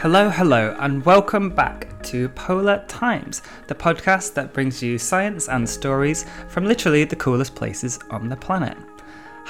[0.00, 5.68] Hello, hello, and welcome back to Polar Times, the podcast that brings you science and
[5.68, 8.78] stories from literally the coolest places on the planet.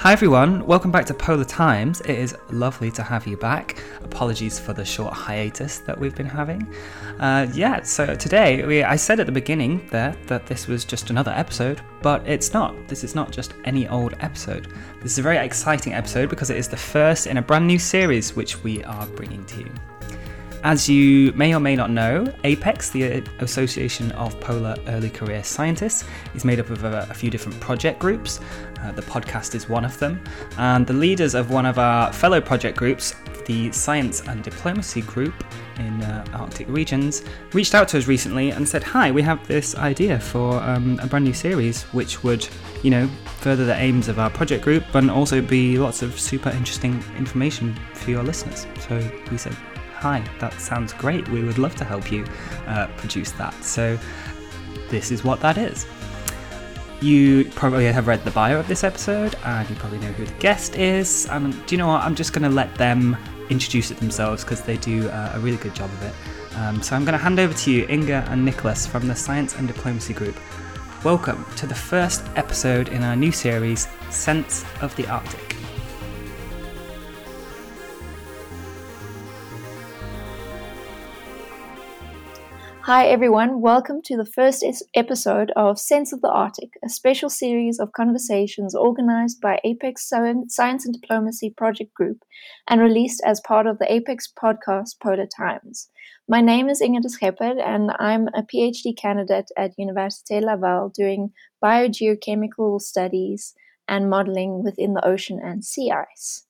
[0.01, 2.01] Hi everyone, welcome back to Polar Times.
[2.01, 3.83] It is lovely to have you back.
[4.03, 6.71] Apologies for the short hiatus that we've been having.
[7.19, 11.09] Uh, yeah, so today we, I said at the beginning there that this was just
[11.09, 12.75] another episode, but it's not.
[12.87, 14.67] This is not just any old episode.
[15.01, 17.79] This is a very exciting episode because it is the first in a brand new
[17.79, 19.71] series which we are bringing to you.
[20.63, 26.03] As you may or may not know, APECS, the Association of Polar Early Career Scientists,
[26.33, 28.39] is made up of a, a few different project groups.
[28.81, 30.21] Uh, the podcast is one of them.
[30.57, 35.33] And the leaders of one of our fellow project groups, the Science and Diplomacy Group
[35.77, 39.75] in uh, Arctic regions, reached out to us recently and said, Hi, we have this
[39.75, 42.47] idea for um, a brand new series which would,
[42.83, 46.49] you know, further the aims of our project group and also be lots of super
[46.49, 48.65] interesting information for your listeners.
[48.79, 48.99] So
[49.31, 49.55] we said,
[49.97, 51.27] hi, that sounds great.
[51.29, 52.25] We would love to help you
[52.67, 53.53] uh, produce that.
[53.63, 53.97] So,
[54.89, 55.85] this is what that is.
[57.01, 60.33] You probably have read the bio of this episode and you probably know who the
[60.39, 61.27] guest is.
[61.29, 62.03] And do you know what?
[62.03, 63.17] I'm just going to let them
[63.49, 66.55] introduce it themselves because they do uh, a really good job of it.
[66.57, 69.55] Um, so I'm going to hand over to you, Inga and Nicholas from the Science
[69.55, 70.37] and Diplomacy Group.
[71.03, 75.56] Welcome to the first episode in our new series, Sense of the Arctic.
[82.87, 83.59] Hi, everyone.
[83.59, 84.63] Welcome to the first
[84.95, 90.07] episode of Sense of the Arctic, a special series of conversations organized by APECS
[90.47, 92.23] Science and Diplomacy Project Group
[92.65, 95.89] and released as part of the APECS podcast Polar Times.
[96.29, 102.79] My name is Inge de and I'm a PhD candidate at Université Laval doing biogeochemical
[102.79, 103.53] studies
[103.89, 106.46] and modeling within the ocean and sea ice.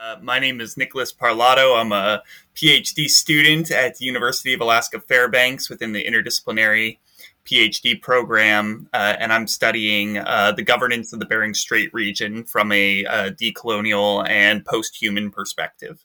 [0.00, 1.78] Uh, my name is Nicholas Parlato.
[1.78, 2.22] I'm a
[2.54, 6.96] PhD student at the University of Alaska Fairbanks within the interdisciplinary
[7.44, 12.72] PhD program, uh, and I'm studying uh, the governance of the Bering Strait region from
[12.72, 16.02] a uh, decolonial and post human perspective.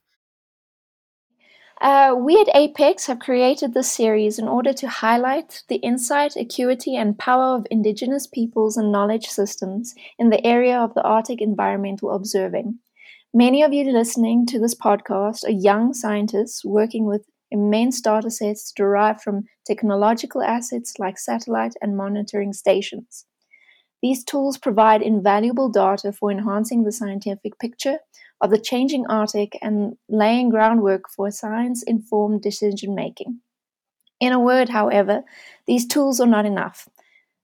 [1.79, 6.97] Uh, we at APECS have created this series in order to highlight the insight, acuity,
[6.97, 12.11] and power of Indigenous peoples and knowledge systems in the area of the Arctic environmental
[12.11, 12.79] observing.
[13.37, 18.71] Many of you listening to this podcast are young scientists working with immense data sets
[18.71, 23.25] derived from technological assets like satellite and monitoring stations.
[24.01, 27.97] These tools provide invaluable data for enhancing the scientific picture
[28.39, 33.41] of the changing Arctic and laying groundwork for science informed decision making.
[34.21, 35.25] In a word, however,
[35.67, 36.87] these tools are not enough.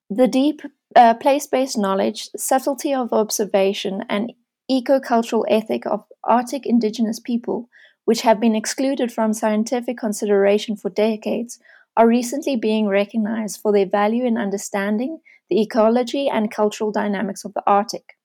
[0.10, 0.62] The deep
[0.96, 4.32] uh, place based knowledge, subtlety of observation, and
[4.72, 7.70] ecocultural ethic of Arctic indigenous people,
[8.06, 11.60] which have been excluded from scientific consideration for decades,
[11.98, 17.54] are recently being recognized for their value in understanding the ecology and cultural dynamics of
[17.54, 18.18] the Arctic.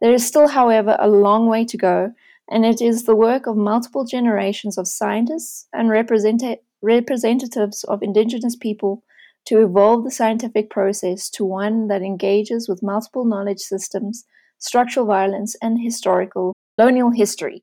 [0.00, 2.12] There is still, however, a long way to go,
[2.50, 8.56] and it is the work of multiple generations of scientists and represent- representatives of indigenous
[8.56, 9.02] people
[9.46, 14.24] to evolve the scientific process to one that engages with multiple knowledge systems
[14.58, 17.62] structural violence, and historical colonial history.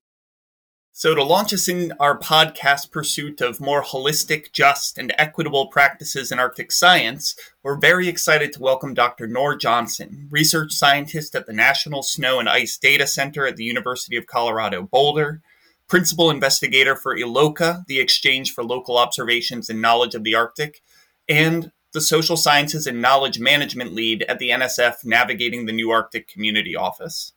[0.97, 6.31] So, to launch us in our podcast pursuit of more holistic, just, and equitable practices
[6.31, 9.27] in Arctic science, we're very excited to welcome Dr.
[9.27, 14.15] Noor Johnson, research scientist at the National Snow and Ice Data Center at the University
[14.15, 15.41] of Colorado Boulder,
[15.89, 20.81] principal investigator for ELOKA, the Exchange for Local Observations and Knowledge of the Arctic,
[21.27, 26.27] and the Social Sciences and Knowledge Management Lead at the NSF Navigating the New Arctic
[26.27, 27.31] Community Office.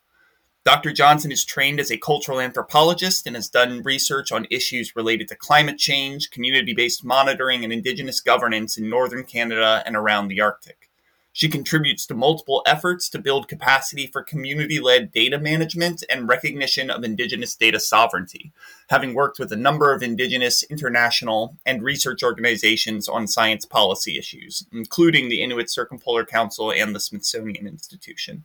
[0.65, 0.93] Dr.
[0.93, 5.37] Johnson is trained as a cultural anthropologist and has done research on issues related to
[5.37, 10.78] climate change, community based monitoring, and Indigenous governance in northern Canada and around the Arctic.
[11.39, 16.91] She contributes to multiple efforts to build capacity for community led data management and recognition
[16.91, 18.51] of Indigenous data sovereignty,
[18.91, 24.67] having worked with a number of Indigenous, international, and research organizations on science policy issues,
[24.73, 28.43] including the Inuit Circumpolar Council and the Smithsonian Institution.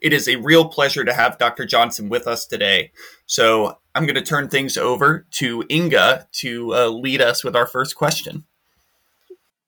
[0.00, 1.66] It is a real pleasure to have Dr.
[1.66, 2.92] Johnson with us today.
[3.26, 7.66] So I'm going to turn things over to Inga to uh, lead us with our
[7.66, 8.44] first question.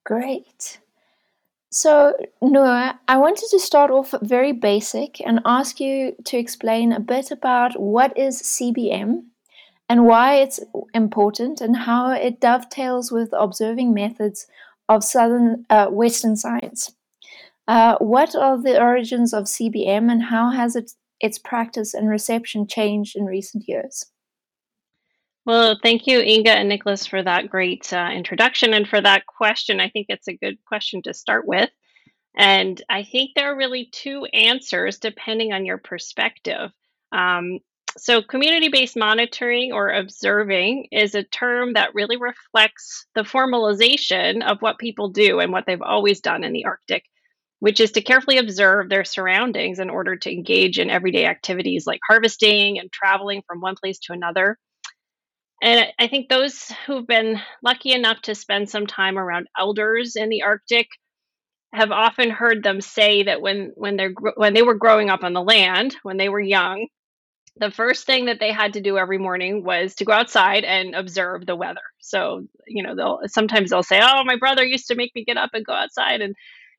[0.05, 0.79] Great.
[1.79, 6.99] So, Noor, I wanted to start off very basic and ask you to explain a
[6.99, 9.25] bit about what is CBM
[9.87, 10.59] and why it's
[10.95, 14.47] important and how it dovetails with observing methods
[14.89, 16.95] of southern uh, Western science.
[17.67, 22.65] Uh, what are the origins of CBM and how has it, its practice and reception
[22.65, 24.03] changed in recent years?
[25.47, 29.79] Well, thank you, Inga and Nicholas, for that great uh, introduction and for that question.
[29.79, 31.69] I think it's a good question to start with.
[32.35, 36.71] And I think there are really two answers depending on your perspective.
[37.13, 37.59] Um,
[37.97, 44.61] so, community based monitoring or observing is a term that really reflects the formalization of
[44.61, 47.05] what people do and what they've always done in the Arctic,
[47.59, 52.01] which is to carefully observe their surroundings in order to engage in everyday activities like
[52.05, 54.57] harvesting and traveling from one place to another.
[55.61, 60.29] And I think those who've been lucky enough to spend some time around elders in
[60.29, 60.87] the Arctic
[61.73, 65.33] have often heard them say that when when they're when they were growing up on
[65.33, 66.87] the land, when they were young,
[67.57, 70.95] the first thing that they had to do every morning was to go outside and
[70.95, 71.81] observe the weather.
[71.99, 75.37] So, you know, they'll sometimes they'll say, "Oh, my brother used to make me get
[75.37, 76.35] up and go outside and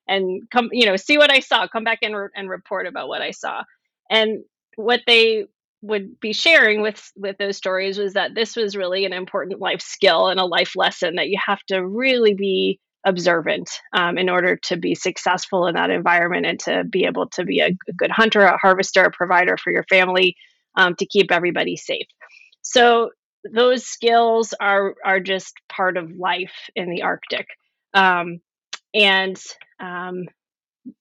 [0.08, 3.08] and come, you know, see what I saw, come back and re- and report about
[3.08, 3.62] what I saw."
[4.10, 4.44] And
[4.76, 5.46] what they
[5.82, 9.80] would be sharing with with those stories was that this was really an important life
[9.80, 14.56] skill and a life lesson that you have to really be observant um, in order
[14.56, 18.42] to be successful in that environment and to be able to be a, good hunter,
[18.42, 20.36] a harvester, a provider for your family,
[20.76, 22.06] um, to keep everybody safe.
[22.62, 23.10] So
[23.50, 27.46] those skills are are just part of life in the Arctic,
[27.94, 28.40] um,
[28.92, 29.40] and
[29.80, 30.24] um,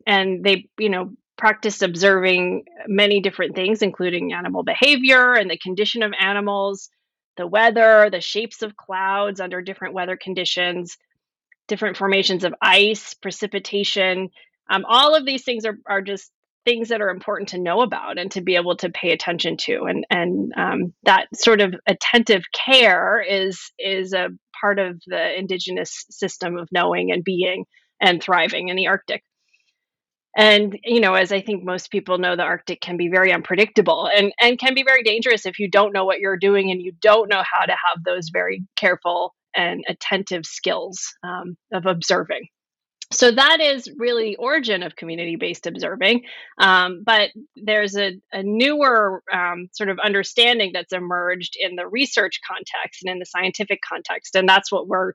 [0.05, 6.03] and they you know practiced observing many different things, including animal behavior and the condition
[6.03, 6.89] of animals,
[7.37, 10.97] the weather, the shapes of clouds under different weather conditions,
[11.67, 14.29] different formations of ice, precipitation.
[14.69, 16.31] Um, all of these things are, are just
[16.65, 19.83] things that are important to know about and to be able to pay attention to
[19.83, 24.27] and and um, that sort of attentive care is is a
[24.59, 27.63] part of the indigenous system of knowing and being
[28.01, 29.23] and thriving in the arctic
[30.37, 34.09] and you know as i think most people know the arctic can be very unpredictable
[34.15, 36.93] and and can be very dangerous if you don't know what you're doing and you
[37.01, 42.47] don't know how to have those very careful and attentive skills um, of observing.
[43.11, 46.23] So that is really the origin of community-based observing
[46.59, 52.41] um, but there's a, a newer um, sort of understanding that's emerged in the research
[52.45, 55.13] context and in the scientific context and that's what we're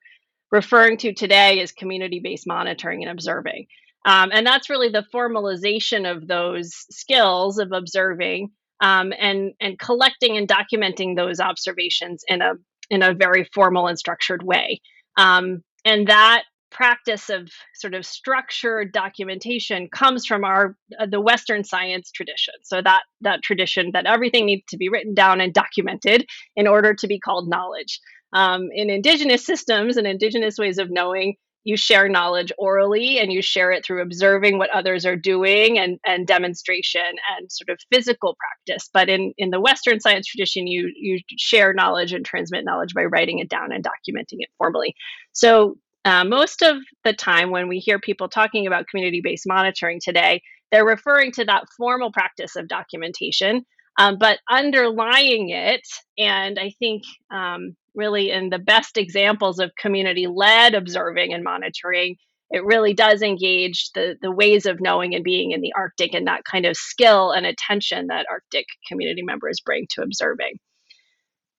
[0.51, 3.67] referring to today as community-based monitoring and observing
[4.05, 8.51] um, and that's really the formalization of those skills of observing
[8.81, 12.55] um, and and collecting and documenting those observations in a
[12.91, 14.81] in a very formal and structured way.
[15.17, 21.63] Um, and that practice of sort of structured documentation comes from our uh, the western
[21.63, 22.55] science tradition.
[22.65, 26.27] So that that tradition that everything needs to be written down and documented
[26.57, 28.01] in order to be called knowledge.
[28.35, 33.41] Um, in indigenous systems and indigenous ways of knowing you share knowledge orally and you
[33.41, 37.03] share it through observing what others are doing and, and demonstration
[37.37, 41.73] and sort of physical practice but in, in the western science tradition you you share
[41.73, 44.95] knowledge and transmit knowledge by writing it down and documenting it formally
[45.33, 50.01] so uh, most of the time, when we hear people talking about community based monitoring
[50.03, 53.65] today, they're referring to that formal practice of documentation.
[53.99, 55.87] Um, but underlying it,
[56.19, 62.17] and I think um, really in the best examples of community led observing and monitoring,
[62.51, 66.27] it really does engage the, the ways of knowing and being in the Arctic and
[66.27, 70.59] that kind of skill and attention that Arctic community members bring to observing.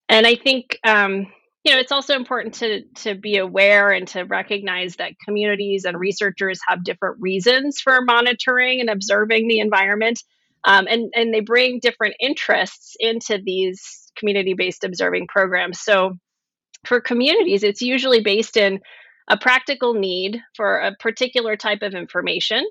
[0.09, 1.27] And I think um,
[1.63, 5.99] you know it's also important to to be aware and to recognize that communities and
[5.99, 10.21] researchers have different reasons for monitoring and observing the environment
[10.65, 16.17] um, and and they bring different interests into these community based observing programs so
[16.85, 18.79] for communities it's usually based in
[19.29, 22.65] a practical need for a particular type of information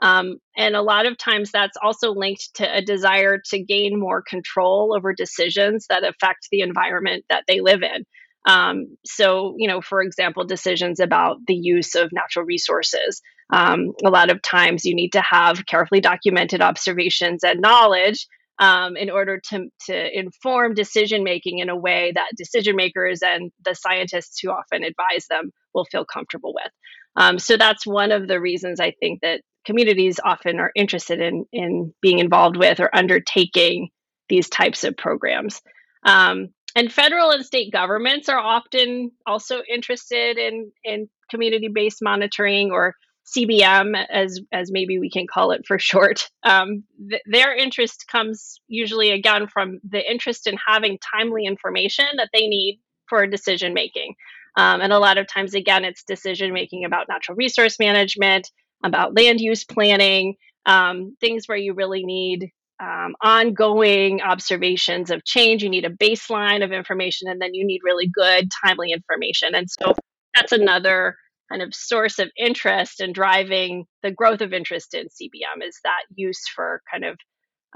[0.00, 4.22] um, and a lot of times that's also linked to a desire to gain more
[4.22, 8.04] control over decisions that affect the environment that they live in.
[8.46, 13.20] Um, so, you know, for example, decisions about the use of natural resources.
[13.52, 18.26] Um, a lot of times you need to have carefully documented observations and knowledge
[18.58, 23.52] um, in order to, to inform decision making in a way that decision makers and
[23.64, 26.72] the scientists who often advise them will feel comfortable with.
[27.16, 31.44] Um, so that's one of the reasons I think that communities often are interested in,
[31.52, 33.90] in being involved with or undertaking
[34.28, 35.60] these types of programs.
[36.04, 42.70] Um, and federal and state governments are often also interested in in community based monitoring
[42.70, 42.94] or
[43.36, 46.28] CBM, as as maybe we can call it for short.
[46.42, 52.30] Um, th- their interest comes usually again from the interest in having timely information that
[52.32, 54.14] they need for decision making.
[54.56, 58.50] Um, and a lot of times, again, it's decision making about natural resource management,
[58.84, 60.34] about land use planning,
[60.66, 65.62] um, things where you really need um, ongoing observations of change.
[65.62, 69.54] You need a baseline of information, and then you need really good, timely information.
[69.54, 69.94] And so
[70.34, 71.16] that's another
[71.50, 75.78] kind of source of interest and in driving the growth of interest in CBM is
[75.84, 77.18] that use for kind of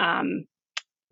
[0.00, 0.44] um,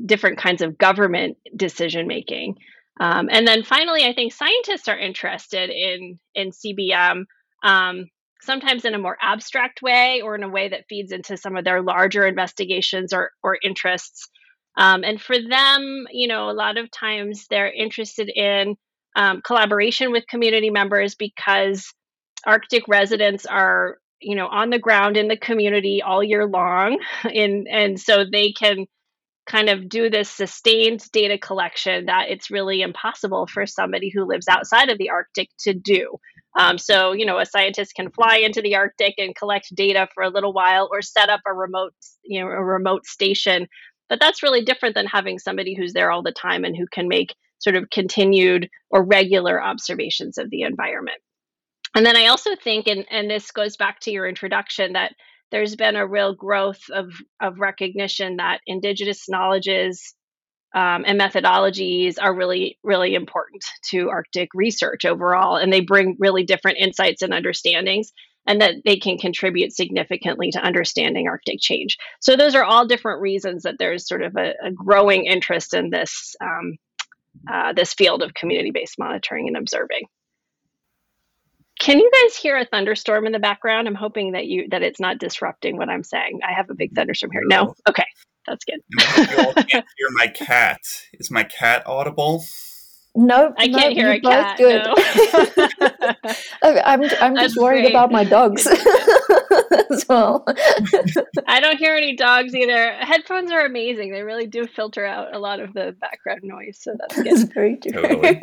[0.05, 2.57] different kinds of government decision making.
[3.01, 7.25] Um, and then finally, I think scientists are interested in in CBM
[7.63, 8.07] um,
[8.43, 11.65] sometimes in a more abstract way or in a way that feeds into some of
[11.65, 14.29] their larger investigations or, or interests.
[14.77, 18.77] Um, and for them, you know, a lot of times they're interested in
[19.17, 21.93] um, collaboration with community members because
[22.47, 27.67] Arctic residents are, you know, on the ground in the community all year long, and
[27.69, 28.87] and so they can
[29.47, 34.47] kind of do this sustained data collection that it's really impossible for somebody who lives
[34.49, 36.19] outside of the Arctic to do.
[36.59, 40.23] Um, so, you know, a scientist can fly into the Arctic and collect data for
[40.23, 43.67] a little while or set up a remote, you know, a remote station.
[44.09, 47.09] But that's really different than having somebody who's there all the time and who can
[47.09, 51.19] make sort of continued or regular observations of the environment.
[51.95, 55.13] And then I also think, and, and this goes back to your introduction, that
[55.51, 60.15] there's been a real growth of, of recognition that indigenous knowledges
[60.75, 65.57] um, and methodologies are really, really important to Arctic research overall.
[65.57, 68.13] And they bring really different insights and understandings,
[68.47, 71.99] and that they can contribute significantly to understanding Arctic change.
[72.21, 75.91] So, those are all different reasons that there's sort of a, a growing interest in
[75.91, 76.77] this, um,
[77.53, 80.05] uh, this field of community based monitoring and observing.
[81.81, 83.89] Can you guys hear a thunderstorm in the background?
[83.89, 86.41] I'm hoping that you that it's not disrupting what I'm saying.
[86.47, 87.41] I have a big thunderstorm here.
[87.47, 88.05] No, okay,
[88.47, 88.81] that's good.
[88.91, 90.81] you all can't hear my cat.
[91.15, 92.45] Is my cat audible?
[93.17, 94.59] No, I can't no, hear a cat.
[94.59, 94.85] Good.
[94.85, 94.93] No.
[96.63, 97.93] okay, I'm I'm just I'm worried afraid.
[97.93, 98.67] about my dogs
[99.91, 100.45] as well.
[101.49, 102.93] I don't hear any dogs either.
[102.93, 104.13] Headphones are amazing.
[104.13, 107.27] They really do filter out a lot of the background noise, so that's good.
[107.27, 107.93] That's very true.
[108.03, 108.41] Totally.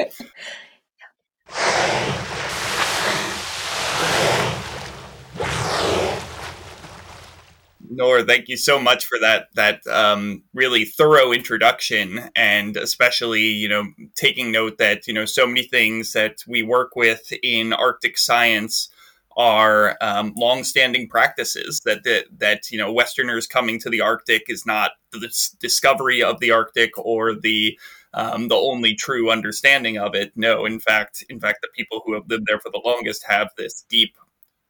[7.97, 13.67] Nora, thank you so much for that that um, really thorough introduction, and especially you
[13.67, 18.17] know taking note that you know so many things that we work with in Arctic
[18.17, 18.89] science
[19.35, 24.65] are um, long-standing practices that, that that you know Westerners coming to the Arctic is
[24.65, 27.79] not the dis- discovery of the Arctic or the
[28.13, 30.31] um, the only true understanding of it.
[30.35, 33.49] No, in fact, in fact, the people who have lived there for the longest have
[33.57, 34.15] this deep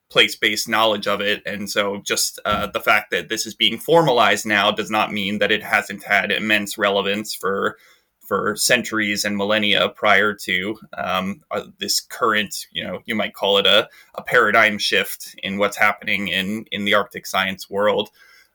[0.09, 4.45] place-based knowledge of it and so just uh, the fact that this is being formalized
[4.45, 7.77] now does not mean that it hasn't had immense relevance for
[8.25, 13.57] for centuries and millennia prior to um, uh, this current you know you might call
[13.57, 18.09] it a, a paradigm shift in what's happening in in the arctic science world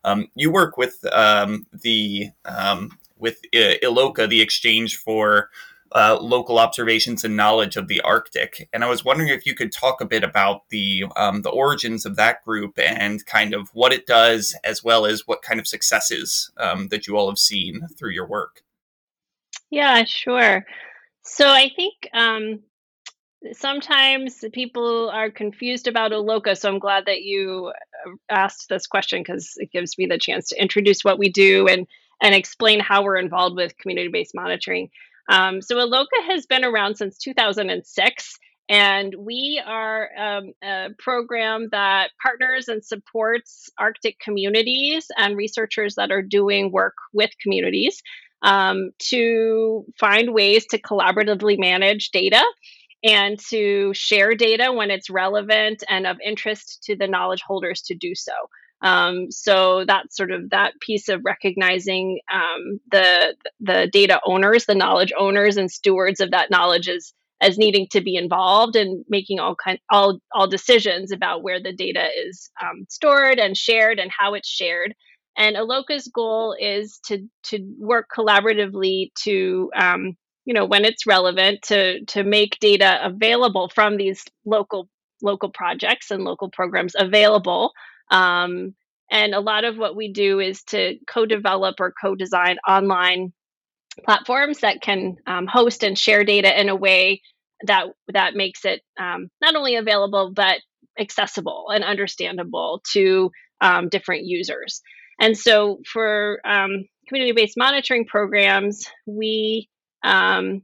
[0.04, 2.90] um, you work with um, the um,
[3.22, 5.48] with uh, ELOKA the exchange for
[5.94, 8.68] uh, local observations and knowledge of the Arctic.
[8.72, 12.04] And I was wondering if you could talk a bit about the um, the origins
[12.04, 15.66] of that group and kind of what it does, as well as what kind of
[15.66, 18.62] successes um, that you all have seen through your work.
[19.70, 20.64] Yeah, sure.
[21.24, 22.60] So I think um,
[23.52, 26.56] sometimes people are confused about ELOKA.
[26.56, 27.72] So I'm glad that you
[28.06, 31.68] uh, asked this question because it gives me the chance to introduce what we do
[31.68, 31.86] and
[32.22, 34.88] and explain how we're involved with community based monitoring.
[35.28, 38.38] Um, so ELOKA has been around since 2006.
[38.68, 46.10] And we are um, a program that partners and supports Arctic communities and researchers that
[46.10, 48.02] are doing work with communities
[48.42, 52.42] um, to find ways to collaboratively manage data
[53.04, 57.94] and to share data when it's relevant and of interest to the knowledge holders to
[57.94, 58.32] do so.
[58.82, 64.74] Um, so that's sort of that piece of recognizing um, the the data owners, the
[64.74, 69.38] knowledge owners, and stewards of that knowledge as as needing to be involved and making
[69.38, 74.10] all kind all all decisions about where the data is um, stored and shared and
[74.16, 74.94] how it's shared.
[75.36, 81.62] And ELOKA's goal is to to work collaboratively to um, you know when it's relevant
[81.62, 84.88] to to make data available from these local
[85.22, 87.72] local projects and local programs available
[88.12, 88.74] um,
[89.10, 93.32] and a lot of what we do is to co develop or co design online
[94.04, 97.20] platforms that can um, host and share data in a way
[97.66, 100.60] that that makes it um, not only available but
[100.98, 104.82] accessible and understandable to um, different users.
[105.20, 109.68] And so for um, community-based monitoring programs, we
[110.04, 110.62] um,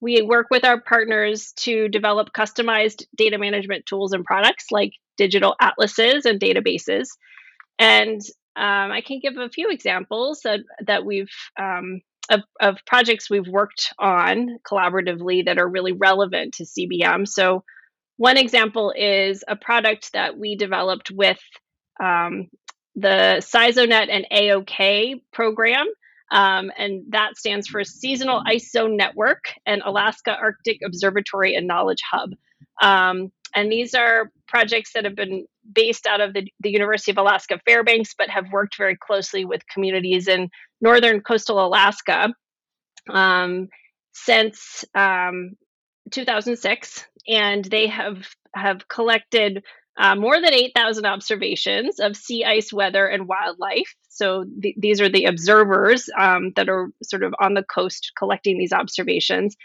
[0.00, 5.54] we work with our partners to develop customized data management tools and products like digital
[5.60, 7.06] atlases and databases.
[7.78, 8.20] And
[8.56, 13.46] um, I can give a few examples that, that we've um, of, of projects we've
[13.46, 17.26] worked on collaboratively that are really relevant to CBM.
[17.28, 17.64] So,
[18.16, 21.38] one example is a product that we developed with
[22.02, 22.48] um,
[22.94, 25.86] the SIZONet and AOK program.
[26.32, 32.30] Um, and that stands for Seasonal Zone Network and Alaska Arctic Observatory and Knowledge Hub.
[32.82, 37.16] Um, and these are projects that have been based out of the, the University of
[37.16, 40.50] Alaska Fairbanks, but have worked very closely with communities in
[40.82, 42.34] northern coastal Alaska
[43.10, 43.68] um,
[44.12, 45.52] since um,
[46.12, 47.06] 2006.
[47.26, 49.64] And they have, have collected
[49.98, 53.94] uh, more than 8,000 observations of sea ice, weather, and wildlife.
[54.10, 58.58] So th- these are the observers um, that are sort of on the coast collecting
[58.58, 59.56] these observations.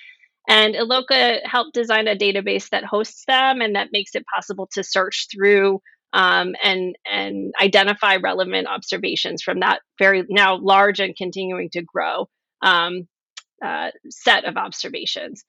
[0.48, 4.84] And ELOKA helped design a database that hosts them and that makes it possible to
[4.84, 5.82] search through
[6.14, 12.28] um, and and identify relevant observations from that very now large and continuing to grow
[12.62, 13.08] um,
[13.64, 15.44] uh, set of observations.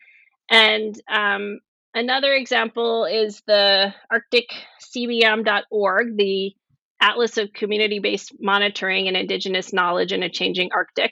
[0.50, 1.58] And um,
[1.94, 6.52] another example is the ArcticCBM.org, the
[7.00, 11.10] Atlas of Community Based Monitoring and Indigenous Knowledge in a Changing Arctic.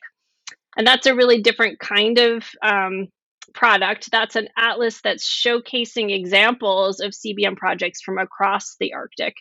[0.77, 3.09] And that's a really different kind of um,
[3.55, 4.11] product.
[4.11, 9.35] That's an atlas that's showcasing examples of CBM projects from across the Arctic.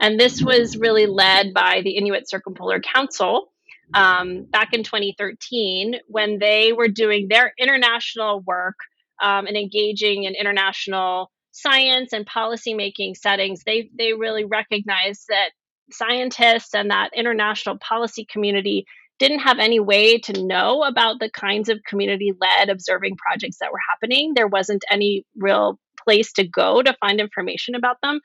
[0.00, 3.52] And this was really led by the Inuit Circumpolar Council
[3.94, 8.76] um, back in 2013 when they were doing their international work
[9.20, 13.62] um, and engaging in international science and policymaking settings.
[13.64, 15.50] They, they really recognized that
[15.92, 18.86] scientists and that international policy community
[19.20, 23.70] didn't have any way to know about the kinds of community led observing projects that
[23.70, 24.32] were happening.
[24.34, 28.20] There wasn't any real place to go to find information about them.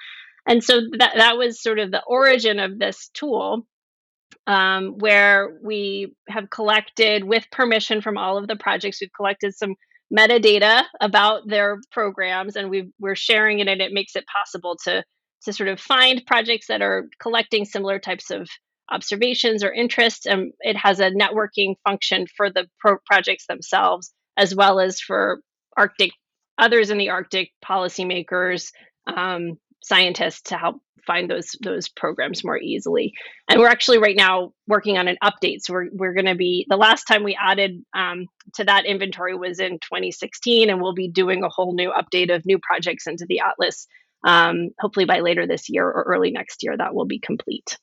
[0.47, 3.67] And so that, that was sort of the origin of this tool,
[4.47, 9.75] um, where we have collected, with permission from all of the projects, we've collected some
[10.15, 15.03] metadata about their programs and we are sharing it and it makes it possible to
[15.43, 18.47] to sort of find projects that are collecting similar types of
[18.91, 20.25] observations or interests.
[20.25, 25.41] And it has a networking function for the pro- projects themselves, as well as for
[25.77, 26.11] Arctic
[26.57, 28.71] others in the Arctic policymakers,
[29.07, 33.13] um, scientists to help find those those programs more easily.
[33.49, 35.57] And we're actually right now working on an update.
[35.61, 39.35] So we're we're going to be the last time we added um, to that inventory
[39.35, 43.25] was in 2016, and we'll be doing a whole new update of new projects into
[43.27, 43.87] the atlas.
[44.25, 47.77] Um, hopefully by later this year or early next year, that will be complete.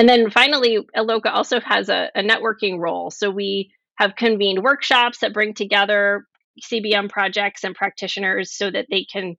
[0.00, 3.10] And then finally, ELOKA also has a, a networking role.
[3.10, 6.24] So we have convened workshops that bring together
[6.62, 9.36] CBM projects and practitioners so that they can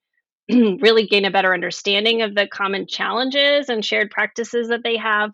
[0.51, 5.31] really gain a better understanding of the common challenges and shared practices that they have.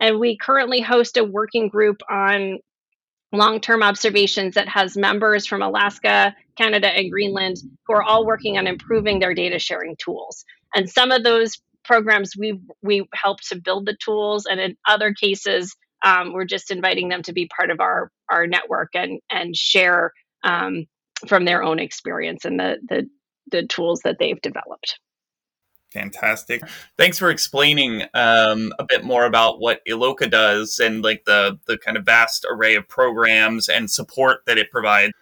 [0.00, 2.60] And we currently host a working group on
[3.30, 8.56] long term observations that has members from Alaska, Canada, and Greenland who are all working
[8.56, 10.46] on improving their data sharing tools.
[10.74, 15.12] And some of those programs we we help to build the tools, and in other
[15.12, 19.56] cases, um, we're just inviting them to be part of our our network and and
[19.56, 20.12] share
[20.44, 20.86] um,
[21.26, 23.08] from their own experience and the the
[23.50, 24.98] the tools that they've developed.
[25.92, 26.62] Fantastic.
[26.96, 31.76] Thanks for explaining um, a bit more about what ELOKA does and like the the
[31.76, 35.12] kind of vast array of programs and support that it provides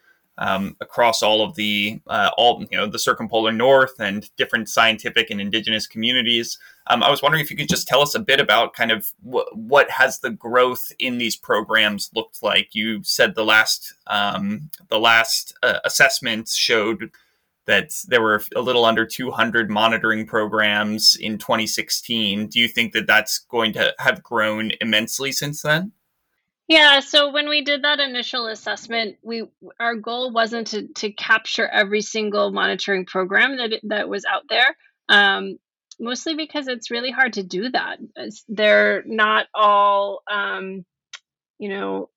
[0.40, 5.30] um, across all of the uh, all you know the circumpolar north and different scientific
[5.30, 6.58] and indigenous communities.
[6.86, 9.12] Um, I was wondering if you could just tell us a bit about kind of
[9.22, 12.74] wh- what has the growth in these programs looked like.
[12.74, 17.10] You said the last um, the last uh, assessments showed
[17.66, 22.48] that there were a little under 200 monitoring programs in 2016.
[22.48, 25.92] Do you think that that's going to have grown immensely since then?
[26.70, 29.42] Yeah, so when we did that initial assessment, we
[29.80, 34.76] our goal wasn't to to capture every single monitoring program that that was out there.
[35.08, 35.58] Um,
[35.98, 37.98] mostly because it's really hard to do that.
[38.48, 40.84] They're not all, um,
[41.58, 42.08] you know,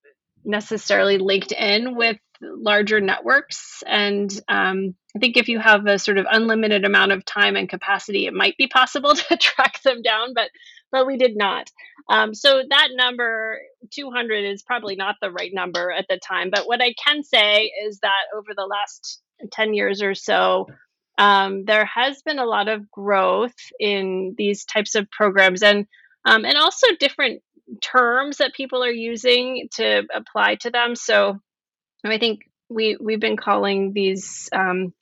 [0.46, 3.82] necessarily linked in with larger networks.
[3.88, 7.68] And um, I think if you have a sort of unlimited amount of time and
[7.68, 10.36] capacity, it might be possible to track them down.
[10.36, 10.52] But
[10.92, 11.72] but we did not.
[12.10, 13.60] Um, so that number,
[13.92, 16.50] 200, is probably not the right number at the time.
[16.52, 20.68] But what I can say is that over the last 10 years or so,
[21.18, 25.86] um, there has been a lot of growth in these types of programs and
[26.26, 27.42] um, and also different
[27.82, 30.96] terms that people are using to apply to them.
[30.96, 31.40] So
[32.04, 34.94] I think we we've been calling these um,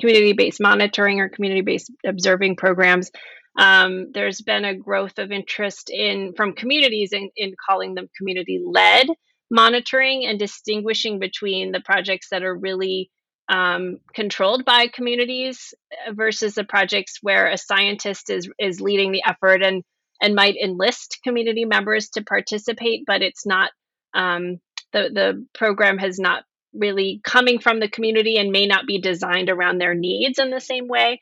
[0.00, 3.10] community-based monitoring or community-based observing programs.
[3.58, 9.08] Um, there's been a growth of interest in from communities in, in calling them community-led
[9.50, 13.10] monitoring and distinguishing between the projects that are really
[13.48, 15.74] um, controlled by communities
[16.06, 19.82] uh, versus the projects where a scientist is is leading the effort and
[20.20, 23.70] and might enlist community members to participate, but it's not
[24.14, 24.60] um,
[24.92, 26.44] the the program has not
[26.74, 30.60] really coming from the community and may not be designed around their needs in the
[30.60, 31.18] same way.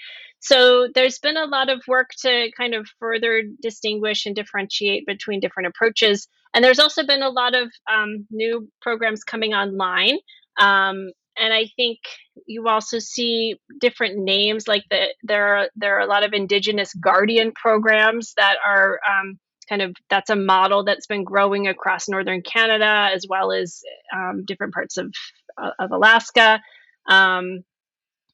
[0.46, 5.40] So there's been a lot of work to kind of further distinguish and differentiate between
[5.40, 6.28] different approaches.
[6.54, 10.18] And there's also been a lot of um, new programs coming online.
[10.56, 11.98] Um, and I think
[12.46, 16.94] you also see different names like the, there are there are a lot of indigenous
[16.94, 22.40] guardian programs that are um, kind of that's a model that's been growing across northern
[22.40, 23.82] Canada as well as
[24.14, 25.12] um, different parts of
[25.58, 26.60] uh, of Alaska,
[27.08, 27.64] um,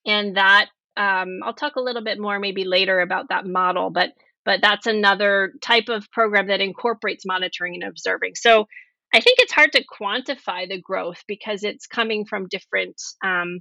[0.04, 4.10] and that um, I'll talk a little bit more maybe later about that model, but
[4.44, 8.34] but that's another type of program that incorporates monitoring and observing.
[8.34, 8.66] So
[9.14, 13.60] I think it's hard to quantify the growth because it's coming from different um,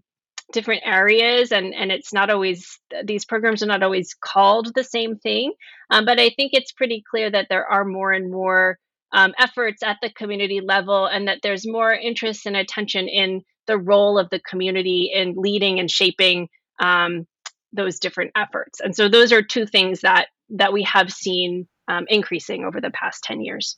[0.51, 5.15] different areas and and it's not always these programs are not always called the same
[5.17, 5.53] thing
[5.89, 8.77] um, but i think it's pretty clear that there are more and more
[9.13, 13.77] um, efforts at the community level and that there's more interest and attention in the
[13.77, 16.47] role of the community in leading and shaping
[16.81, 17.25] um,
[17.71, 22.05] those different efforts and so those are two things that that we have seen um,
[22.09, 23.77] increasing over the past 10 years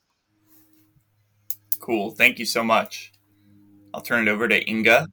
[1.84, 2.12] Cool.
[2.12, 3.12] Thank you so much.
[3.94, 5.06] I'll turn it over to Inga.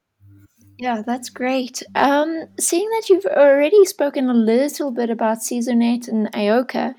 [0.77, 1.83] Yeah, that's great.
[1.95, 6.95] Um, seeing that you've already spoken a little bit about SIZONet and ELOKA,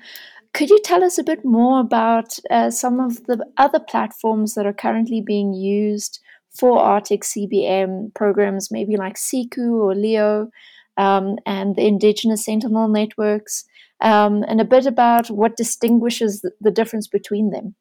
[0.53, 4.67] could you tell us a bit more about uh, some of the other platforms that
[4.67, 6.19] are currently being used
[6.55, 10.51] for Arctic CBM programs, maybe like SIKU or LEO,
[10.97, 13.65] um, and the Indigenous Sentinel networks,
[14.01, 17.75] um, and a bit about what distinguishes the, difference between them?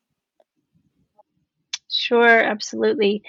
[1.90, 3.22] Sure, absolutely.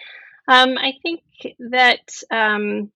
[0.47, 1.21] Um, I think
[1.59, 2.91] that um,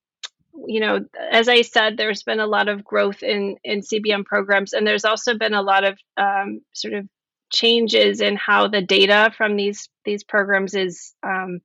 [0.66, 4.74] you know, as I said, there's been a lot of growth in in CBM programs,
[4.74, 7.08] and there's also been a lot of um, sort of
[7.52, 11.60] changes in how the data from these these programs is um,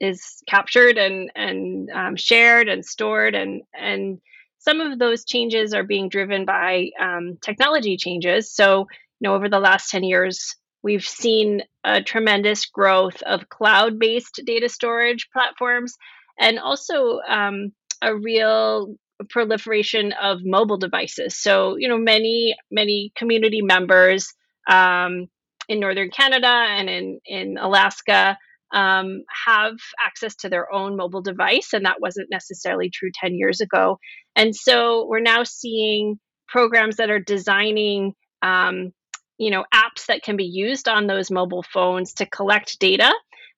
[0.00, 4.20] is captured and and um, shared and stored, and and
[4.60, 8.54] some of those changes are being driven by um, technology changes.
[8.54, 8.86] So,
[9.18, 14.40] you know, over the last ten years, We've seen a tremendous growth of cloud based
[14.46, 15.96] data storage platforms
[16.38, 18.94] and also um, a real
[19.28, 21.36] proliferation of mobile devices.
[21.36, 24.32] So, you know, many, many community members
[24.66, 25.26] um,
[25.68, 28.38] in Northern Canada and in, in Alaska
[28.72, 33.60] um, have access to their own mobile device, and that wasn't necessarily true 10 years
[33.60, 33.98] ago.
[34.36, 38.92] And so we're now seeing programs that are designing um,
[39.38, 43.12] you know apps that can be used on those mobile phones to collect data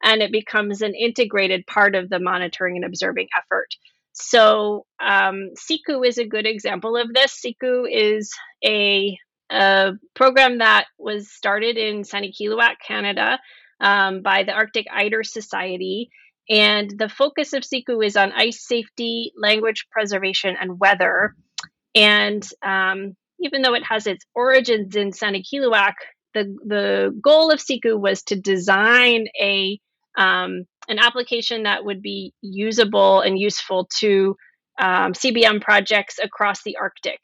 [0.04, 3.68] and it becomes an integrated part of the monitoring and observing effort
[4.12, 8.30] so um, siku is a good example of this siku is
[8.64, 9.16] a,
[9.50, 13.38] a program that was started in Sanikiluaq, Canada
[13.82, 16.10] um, by the Arctic Eider Society.
[16.48, 21.34] And the focus of SIKU is on ice safety, language preservation, and weather.
[21.94, 25.94] And um, even though it has its origins in Sanikiluaq,
[26.34, 29.78] the, the goal of Siku was to design a
[30.16, 34.36] um, an application that would be usable and useful to
[34.78, 37.20] um, CBM projects across the Arctic.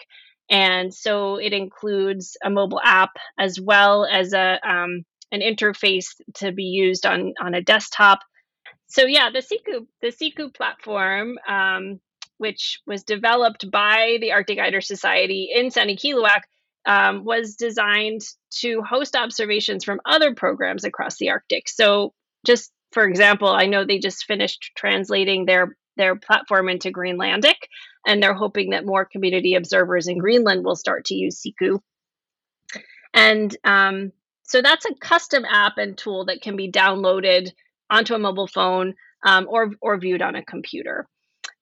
[0.50, 6.52] And so it includes a mobile app as well as a um, an interface to
[6.52, 8.20] be used on on a desktop.
[8.88, 12.00] So yeah, the Siku the Siku platform um,
[12.38, 16.40] which was developed by the Arctic Eider Society in Sanikiluaq,
[16.86, 18.22] um, was designed
[18.60, 21.68] to host observations from other programs across the Arctic.
[21.68, 22.14] So,
[22.46, 27.56] just for example, I know they just finished translating their their platform into Greenlandic,
[28.06, 31.80] and they're hoping that more community observers in Greenland will start to use Siku.
[33.12, 34.12] And um,
[34.48, 37.50] so that's a custom app and tool that can be downloaded
[37.90, 41.06] onto a mobile phone um, or or viewed on a computer.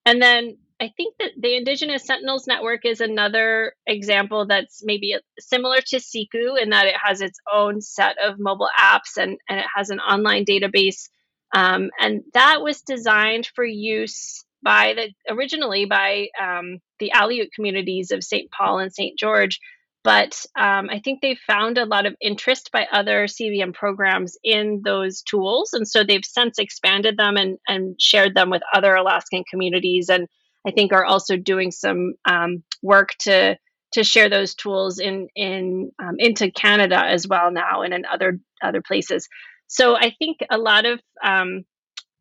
[0.04, 5.80] And then I think that the Indigenous Sentinels Network is another example that's maybe similar
[5.80, 9.66] to Siku in that it has its own set of mobile apps and, and it
[9.74, 11.08] has an online database.
[11.54, 18.10] Um, and that was designed for use by the originally by um, the Aleut communities
[18.10, 18.50] of St.
[18.50, 19.18] Paul and St.
[19.18, 19.60] George.
[20.06, 24.82] But um, I think they've found a lot of interest by other CBM programs in
[24.84, 25.72] those tools.
[25.72, 30.08] And so they've since expanded them and, and shared them with other Alaskan communities.
[30.08, 30.28] And
[30.64, 33.58] I think are also doing some um, work to
[33.94, 38.38] to share those tools in in um, into Canada as well now and in other
[38.62, 39.28] other places.
[39.66, 41.64] So I think a lot of um,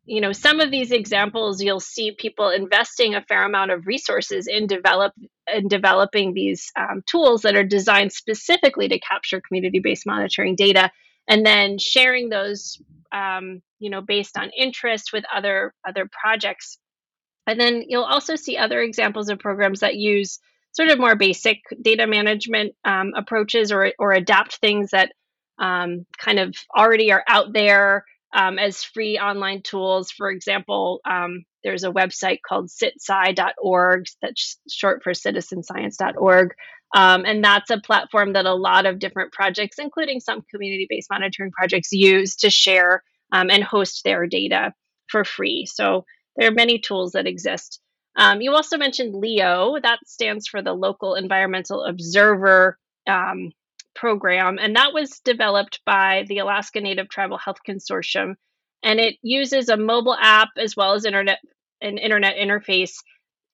[0.06, 4.48] you know some of these examples you'll see people investing a fair amount of resources
[4.48, 5.14] in develop
[5.54, 10.90] in developing these um, tools that are designed specifically to capture community-based monitoring data
[11.28, 16.78] and then sharing those um, you know based on interest with other other projects.
[17.48, 20.40] And then you'll also see other examples of programs that use
[20.72, 25.12] sort of more basic data management um, approaches or, or adapt things that
[25.60, 30.12] um, kind of already are out there um, as free online tools.
[30.12, 36.54] For example, um, there's a website called citsci.org, that's short for citizenscience.org.
[36.96, 41.10] Um, and that's a platform that a lot of different projects, including some community based
[41.10, 44.74] monitoring projects, use to share um, and host their data
[45.08, 45.66] for free.
[45.66, 47.82] So there are many tools that exist.
[48.16, 53.52] Um, you also mentioned LEO, that stands for the Local Environmental Observer um,
[53.96, 58.36] Program, and that was developed by the Alaska Native Tribal Health Consortium.
[58.84, 61.40] And it uses a mobile app as well as internet
[61.82, 62.94] an internet interface.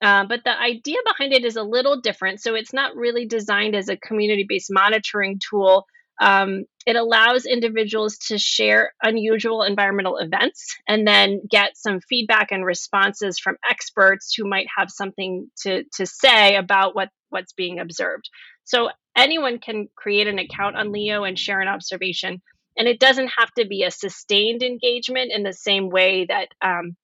[0.01, 2.41] Uh, but the idea behind it is a little different.
[2.41, 5.85] So it's not really designed as a community based monitoring tool.
[6.19, 12.65] Um, it allows individuals to share unusual environmental events and then get some feedback and
[12.65, 18.29] responses from experts who might have something to, to say about what, what's being observed.
[18.65, 18.89] So
[19.21, 22.41] anyone can create an account on Leo and share an observation.
[22.77, 26.95] And it doesn't have to be a sustained engagement in the same way that um,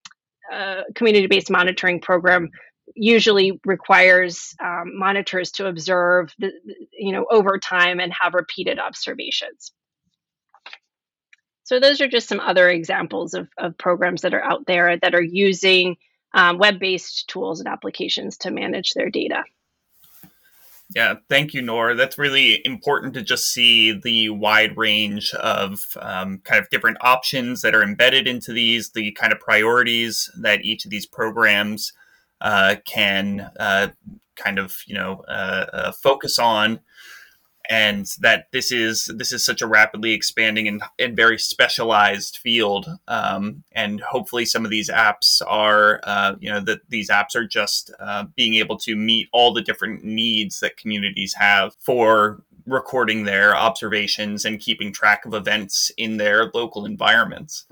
[0.51, 2.49] a community based monitoring program
[2.95, 6.51] usually requires um, monitors to observe the,
[6.97, 9.73] you know over time and have repeated observations
[11.63, 15.13] so those are just some other examples of, of programs that are out there that
[15.13, 15.97] are using
[16.33, 19.43] um, web-based tools and applications to manage their data
[20.95, 21.95] yeah, thank you, Nora.
[21.95, 27.61] That's really important to just see the wide range of um, kind of different options
[27.61, 31.91] that are embedded into these, the kind of priorities that each of these programs
[32.39, 33.89] uh, can uh,
[34.37, 36.79] kind of you know uh, uh, focus on
[37.69, 42.87] and that this is this is such a rapidly expanding and, and very specialized field
[43.07, 47.45] um, and hopefully some of these apps are uh, you know that these apps are
[47.45, 53.23] just uh, being able to meet all the different needs that communities have for recording
[53.23, 57.65] their observations and keeping track of events in their local environments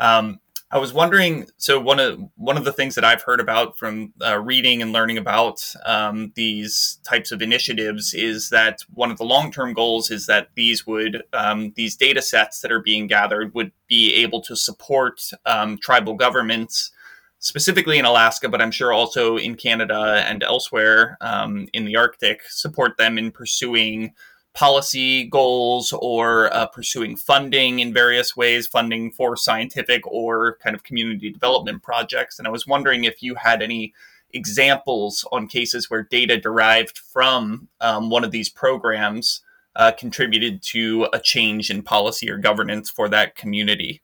[0.00, 0.40] Um,
[0.72, 1.46] I was wondering.
[1.56, 4.92] So one of one of the things that I've heard about from uh, reading and
[4.92, 10.12] learning about um, these types of initiatives is that one of the long term goals
[10.12, 14.40] is that these would um, these data sets that are being gathered would be able
[14.42, 16.92] to support um, tribal governments,
[17.40, 22.42] specifically in Alaska, but I'm sure also in Canada and elsewhere um, in the Arctic,
[22.44, 24.14] support them in pursuing
[24.54, 30.82] policy goals or uh, pursuing funding in various ways, funding for scientific or kind of
[30.82, 32.38] community development projects.
[32.38, 33.94] And I was wondering if you had any
[34.32, 39.42] examples on cases where data derived from um, one of these programs
[39.76, 44.02] uh, contributed to a change in policy or governance for that community.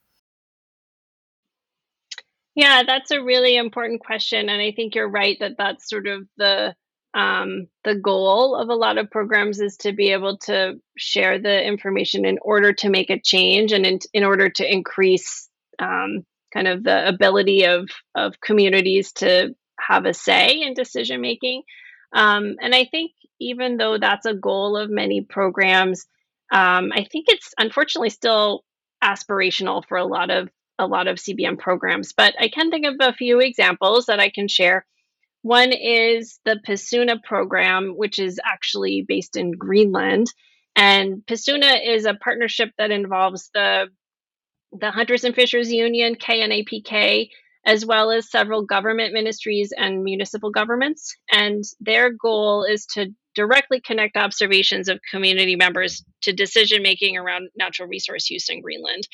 [2.54, 4.48] Yeah, that's a really important question.
[4.48, 6.74] And I think you're right that that's sort of the
[7.16, 11.66] um, the goal of a lot of programs is to be able to share the
[11.66, 15.48] information in order to make a change and in, in order to increase
[15.78, 21.62] um, kind of the ability of, of communities to have a say in decision making.
[22.14, 26.06] Um, and I think even though that's a goal of many programs,
[26.52, 28.62] um, I think it's unfortunately still
[29.02, 32.12] aspirational for a lot of a lot of CBM programs.
[32.14, 34.84] But I can think of a few examples that I can share.
[35.46, 40.26] One is the PISUNA program, which is actually based in Greenland.
[40.74, 43.86] And PISUNA is a partnership that involves the,
[44.72, 47.28] the Hunters and Fishers Union, KNAPK,
[47.64, 51.14] as well as several government ministries and municipal governments.
[51.30, 57.50] And their goal is to directly connect observations of community members to decision making around
[57.56, 59.06] natural resource use in Greenland.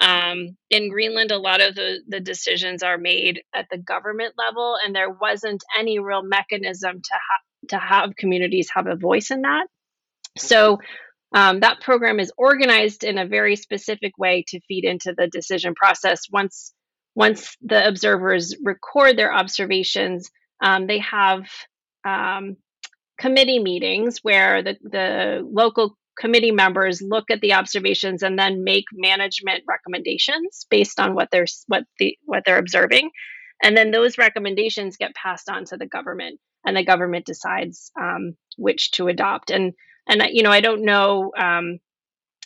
[0.00, 4.76] Um, in Greenland, a lot of the, the decisions are made at the government level,
[4.84, 9.42] and there wasn't any real mechanism to, ha- to have communities have a voice in
[9.42, 9.66] that.
[10.36, 10.78] So
[11.34, 15.74] um, that program is organized in a very specific way to feed into the decision
[15.74, 16.22] process.
[16.30, 16.72] Once
[17.14, 20.30] once the observers record their observations,
[20.62, 21.48] um, they have
[22.04, 22.56] um,
[23.18, 28.84] committee meetings where the, the local committee members look at the observations and then make
[28.92, 33.10] management recommendations based on what they're what the what they're observing.
[33.62, 38.36] And then those recommendations get passed on to the government and the government decides um,
[38.56, 39.50] which to adopt.
[39.50, 39.74] And
[40.08, 41.78] and you know i don't know um,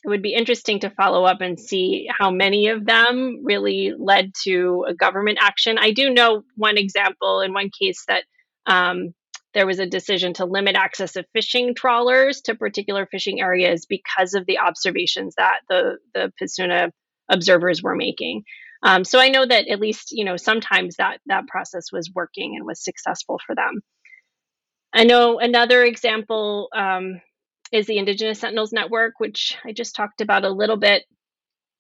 [0.05, 4.33] it would be interesting to follow up and see how many of them really led
[4.43, 5.79] to a government action.
[5.79, 8.25] I do know one example in one case that
[8.67, 9.15] um,
[9.55, 14.35] there was a decision to limit access of fishing trawlers to particular fishing areas because
[14.35, 16.91] of the observations that the the PISUNA
[17.29, 18.45] observers were making.
[18.83, 22.55] Um, so I know that at least you know sometimes that that process was working
[22.57, 23.81] and was successful for them.
[24.93, 27.21] I know another example um,
[27.73, 31.05] is the Indigenous Sentinels Network, which I just talked about a little bit.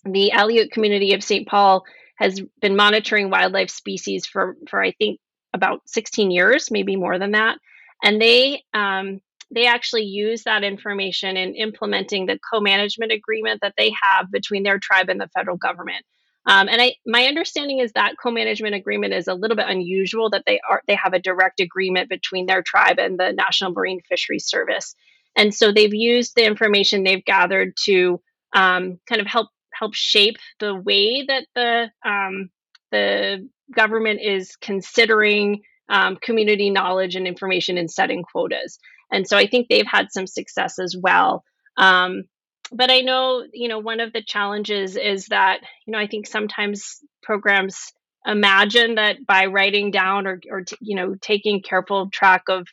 [0.04, 1.46] The Aleut community of St.
[1.46, 1.84] Paul
[2.16, 5.18] has been monitoring wildlife species for for I think
[5.52, 7.58] about 16 years, maybe more than that.
[8.02, 9.20] And they um,
[9.54, 14.78] they actually use that information in implementing the co-management agreement that they have between their
[14.78, 16.04] tribe and the federal government.
[16.46, 20.30] Um, and I, my understanding is that co-management agreement is a little bit unusual.
[20.30, 24.00] That they are they have a direct agreement between their tribe and the National Marine
[24.08, 24.96] Fisheries Service,
[25.36, 28.20] and so they've used the information they've gathered to
[28.54, 32.50] um, kind of help help shape the way that the um,
[32.92, 38.78] the government is considering um, community knowledge and information in setting quotas.
[39.10, 41.42] And so I think they've had some success as well.
[41.76, 42.22] Um,
[42.70, 46.26] but I know, you know, one of the challenges is that, you know, I think
[46.26, 47.92] sometimes programs
[48.24, 52.66] imagine that by writing down or, or t- you know, taking careful track of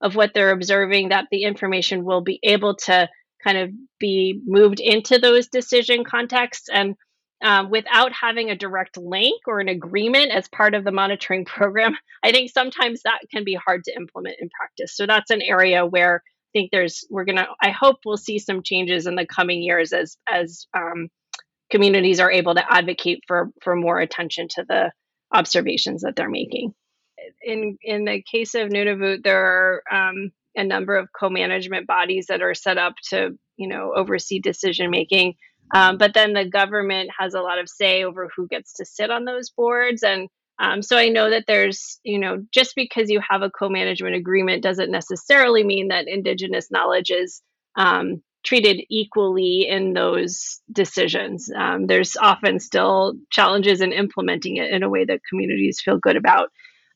[0.00, 3.08] of what they're observing, that the information will be able to
[3.42, 6.68] kind of be moved into those decision contexts.
[6.72, 6.96] And
[7.44, 11.94] um, without having a direct link or an agreement as part of the monitoring program,
[12.22, 14.96] I think sometimes that can be hard to implement in practice.
[14.96, 17.46] So that's an area where I think there's we're gonna.
[17.60, 21.08] I hope we'll see some changes in the coming years as as um,
[21.70, 24.92] communities are able to advocate for for more attention to the
[25.32, 26.72] observations that they're making.
[27.42, 32.40] In in the case of Nunavut, there are um, a number of co-management bodies that
[32.40, 35.34] are set up to you know oversee decision making
[35.72, 39.10] um, but then the government has a lot of say over who gets to sit
[39.10, 40.02] on those boards.
[40.02, 43.68] And um, so I know that there's, you know, just because you have a co
[43.68, 47.42] management agreement doesn't necessarily mean that Indigenous knowledge is
[47.76, 51.50] um, treated equally in those decisions.
[51.56, 56.16] Um, there's often still challenges in implementing it in a way that communities feel good
[56.16, 56.50] about.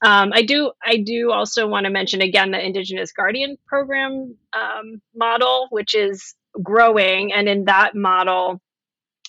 [0.05, 0.71] Um, I do.
[0.85, 6.37] I do also want to mention again the Indigenous Guardian Program um, model, which is
[6.63, 8.61] growing and in that model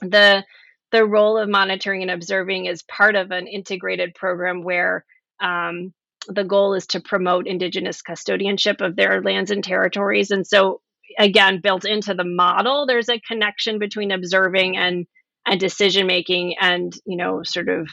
[0.01, 0.43] the
[0.91, 5.05] the role of monitoring and observing is part of an integrated program where
[5.39, 5.93] um,
[6.27, 10.31] the goal is to promote indigenous custodianship of their lands and territories.
[10.31, 10.81] And so
[11.17, 15.07] again built into the model there's a connection between observing and
[15.45, 17.89] and decision making and you know sort of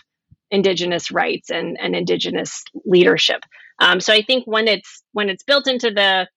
[0.50, 3.40] indigenous rights and, and indigenous leadership.
[3.78, 6.28] Um, so i think when it's when it's built into the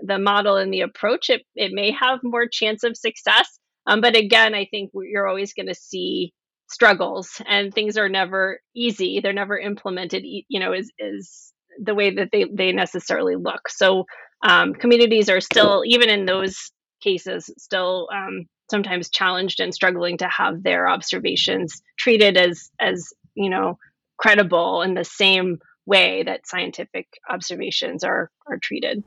[0.00, 3.58] the model and the approach, it, it may have more chance of success.
[3.86, 6.32] Um, but again, I think you're always going to see
[6.70, 9.20] struggles and things are never easy.
[9.20, 13.68] They're never implemented, you know, is, is the way that they, they necessarily look.
[13.68, 14.04] So
[14.42, 20.28] um, communities are still, even in those cases, still um, sometimes challenged and struggling to
[20.28, 23.78] have their observations treated as, as, you know,
[24.18, 29.02] credible in the same way that scientific observations are, are treated.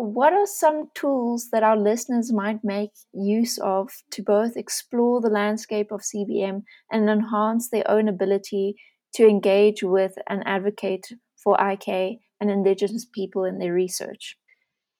[0.00, 5.30] What are some tools that our listeners might make use of to both explore the
[5.30, 8.76] landscape of CBM and enhance their own ability
[9.14, 11.06] to engage with and advocate
[11.42, 14.36] for IK and Indigenous people in their research?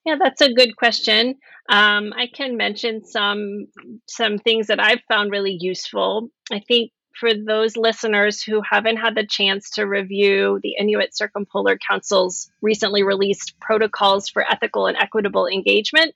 [0.05, 1.35] Yeah, that's a good question.
[1.69, 3.67] Um, I can mention some
[4.09, 6.29] some things that I've found really useful.
[6.51, 11.79] I think for those listeners who haven't had the chance to review the Inuit Circumpolar
[11.79, 16.15] Council's recently released protocols for ethical and equitable engagement,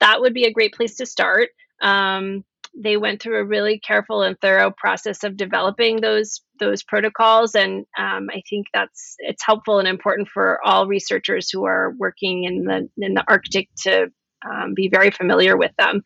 [0.00, 1.48] that would be a great place to start.
[1.80, 2.44] Um,
[2.76, 7.86] they went through a really careful and thorough process of developing those those protocols, and
[7.98, 12.64] um, I think that's it's helpful and important for all researchers who are working in
[12.64, 14.10] the in the Arctic to
[14.48, 16.02] um, be very familiar with them.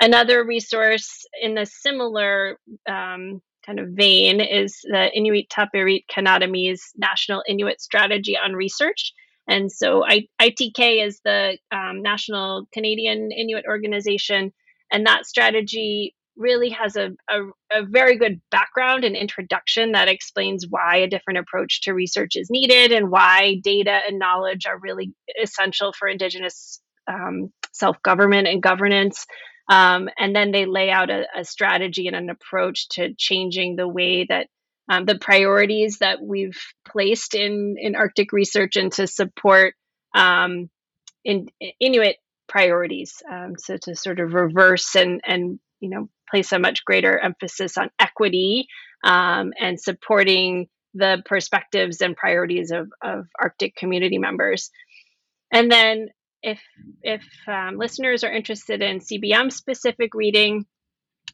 [0.00, 2.58] Another resource in the similar
[2.88, 9.12] um, kind of vein is the Inuit Tapiriit Kanatami's National Inuit Strategy on Research.
[9.46, 14.52] And so I, ITK is the um, National Canadian Inuit Organization,
[14.90, 17.42] and that strategy really has a, a,
[17.72, 22.48] a, very good background and introduction that explains why a different approach to research is
[22.48, 25.12] needed and why data and knowledge are really
[25.42, 29.26] essential for Indigenous um, self government and governance.
[29.68, 33.86] Um, and then they lay out a, a, strategy and an approach to changing the
[33.86, 34.46] way that
[34.88, 39.74] um, the priorities that we've placed in, in Arctic research and to support
[40.14, 40.70] um,
[41.22, 41.48] in,
[41.80, 42.16] Inuit
[42.48, 43.22] priorities.
[43.30, 47.76] Um, so to sort of reverse and, and you know place a much greater emphasis
[47.76, 48.68] on equity
[49.04, 54.70] um, and supporting the perspectives and priorities of, of Arctic community members.
[55.52, 56.08] And then
[56.42, 56.60] if
[57.02, 60.66] if um, listeners are interested in CBM specific reading,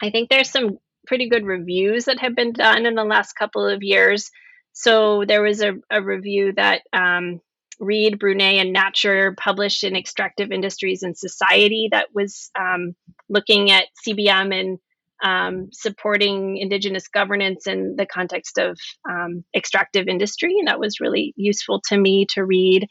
[0.02, 3.66] I think there's some pretty good reviews that have been done in the last couple
[3.66, 4.30] of years.
[4.72, 7.40] So there was a, a review that um,
[7.78, 12.94] Reed, Brunet, and Natcher published in Extractive Industries and Society that was um,
[13.28, 14.78] looking at CBM and
[15.22, 18.78] um, supporting Indigenous governance in the context of
[19.09, 20.57] um, extractive industry.
[20.59, 22.86] And that was really useful to me to read.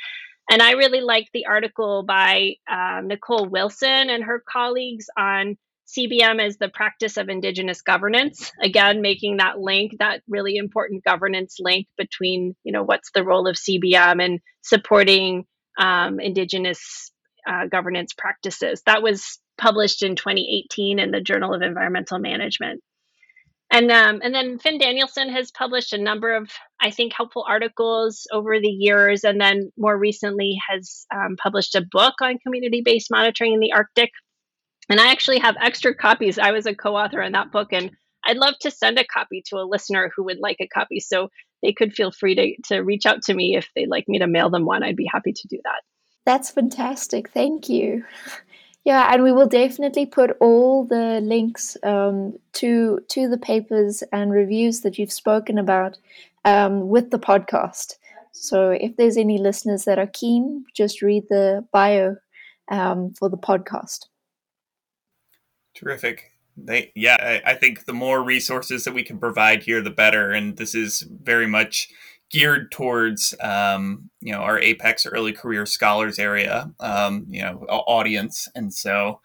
[0.50, 6.41] And I really liked the article by uh, Nicole Wilson and her colleagues on CBM
[6.41, 8.52] as the practice of Indigenous governance.
[8.62, 13.48] Again, making that link, that really important governance link between, you know, what's the role
[13.48, 15.46] of CBM and supporting
[15.78, 17.12] um, Indigenous
[17.48, 18.82] uh, governance practices.
[18.86, 22.82] That was published in 2018 in the Journal of Environmental Management.
[23.72, 26.52] And um, and then Finn Danielsen has published a number of,
[26.84, 31.82] I think, helpful articles over the years, and then more recently has um, published a
[31.90, 34.12] book on community-based monitoring in the Arctic.
[34.90, 36.38] And I actually have extra copies.
[36.38, 37.90] I was a co-author on that book, and
[38.26, 41.00] I'd love to send a copy to a listener who would like a copy.
[41.00, 41.30] So
[41.62, 44.28] they could feel free to, to reach out to me if they'd like me to
[44.28, 44.84] mail them one.
[44.84, 45.82] I'd be happy to do that.
[46.26, 47.30] That's fantastic.
[47.30, 48.04] Thank you.
[48.86, 54.30] Yeah, and we will definitely put all the links um, to to the papers and
[54.30, 55.98] reviews that you've spoken about
[56.46, 57.94] um, with the podcast.
[58.32, 62.16] So if there's any listeners that are keen, just read the bio
[62.70, 64.08] um, for the podcast.
[65.76, 66.32] Terrific.
[66.56, 70.32] They, yeah, I, I think the more resources that we can provide here, the better.
[70.32, 71.89] And this is very much
[72.34, 78.50] geared towards um, you know our APECS early career scholars area um, you know audience
[78.56, 79.22] and so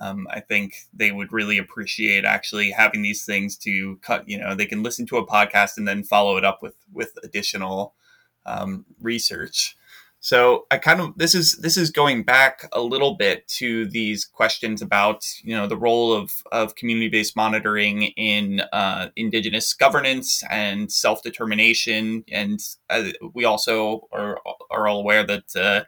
[0.00, 4.54] um, i think they would really appreciate actually having these things to cut you know
[4.54, 7.94] they can listen to a podcast and then follow it up with with additional
[8.46, 9.76] um, research
[10.20, 14.24] so I kind of this is this is going back a little bit to these
[14.24, 20.42] questions about you know the role of of community based monitoring in uh, indigenous governance
[20.50, 22.58] and self determination, and
[22.90, 24.40] uh, we also are
[24.72, 25.84] are all aware that uh,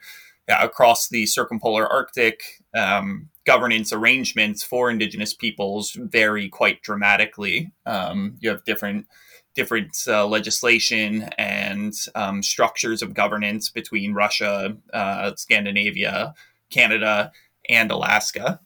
[0.48, 2.62] across the circumpolar Arctic.
[2.74, 7.72] Um, governance arrangements for indigenous peoples vary quite dramatically.
[7.84, 9.08] Um, you have different
[9.56, 16.32] different uh, legislation and um, structures of governance between Russia, uh, Scandinavia,
[16.70, 17.32] Canada,
[17.68, 18.60] and Alaska.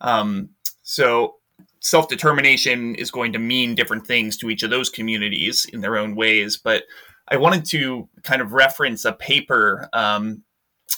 [0.00, 0.48] Um,
[0.82, 1.36] so
[1.78, 5.96] self determination is going to mean different things to each of those communities in their
[5.96, 6.56] own ways.
[6.56, 6.82] But
[7.28, 10.42] I wanted to kind of reference a paper um,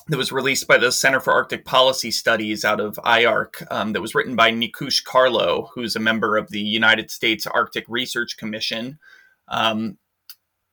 [0.09, 4.01] that was released by the Center for Arctic Policy Studies out of IARC um, that
[4.01, 8.99] was written by Nikoosh Carlo, who's a member of the United States Arctic Research Commission.
[9.49, 9.99] Um,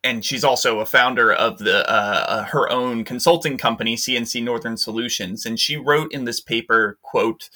[0.04, 4.78] and she's also a founder of the uh, uh her own consulting company, CNC Northern
[4.78, 5.46] Solutions.
[5.46, 7.50] And she wrote in this paper, quote,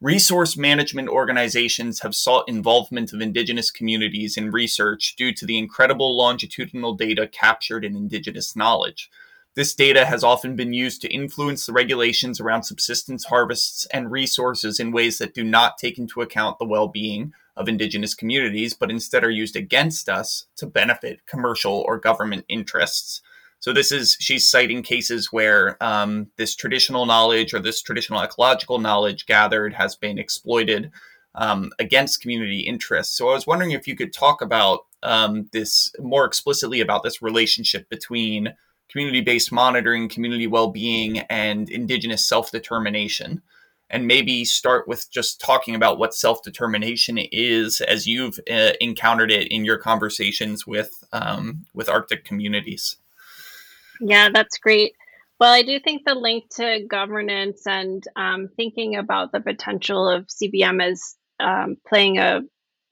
[0.00, 6.14] Resource management organizations have sought involvement of indigenous communities in research due to the incredible
[6.14, 9.10] longitudinal data captured in indigenous knowledge.
[9.54, 14.80] This data has often been used to influence the regulations around subsistence harvests and resources
[14.80, 18.90] in ways that do not take into account the well being of indigenous communities, but
[18.90, 23.22] instead are used against us to benefit commercial or government interests.
[23.60, 28.78] So this is she's citing cases where um, this traditional knowledge or this traditional ecological
[28.78, 30.90] knowledge gathered has been exploited
[31.36, 33.16] um, against community interests.
[33.16, 37.22] So I was wondering if you could talk about um, this more explicitly about this
[37.22, 38.54] relationship between
[38.90, 43.42] community-based monitoring, community well-being, and indigenous self-determination
[43.90, 49.30] and maybe start with just talking about what self determination is as you've uh, encountered
[49.30, 52.96] it in your conversations with um, with Arctic communities.
[54.00, 54.94] Yeah, that's great.
[55.38, 60.26] Well, I do think the link to governance and um, thinking about the potential of
[60.26, 62.42] CBM as um, playing a,